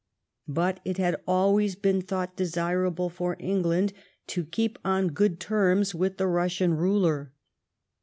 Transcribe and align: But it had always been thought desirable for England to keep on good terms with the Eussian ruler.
But 0.47 0.79
it 0.83 0.97
had 0.97 1.21
always 1.27 1.75
been 1.75 2.01
thought 2.01 2.35
desirable 2.35 3.07
for 3.07 3.35
England 3.39 3.93
to 4.29 4.43
keep 4.43 4.79
on 4.83 5.09
good 5.09 5.39
terms 5.39 5.93
with 5.93 6.17
the 6.17 6.25
Eussian 6.25 6.75
ruler. 6.75 7.33